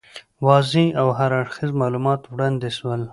واضح 0.45 0.85
او 1.01 1.07
هر 1.19 1.31
اړخیز 1.39 1.71
معلومات 1.81 2.21
وړاندي 2.33 2.71
سول. 2.77 3.01